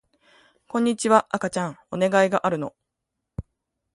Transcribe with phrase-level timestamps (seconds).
[0.67, 2.73] こんにちは赤ちゃんお願いがあるの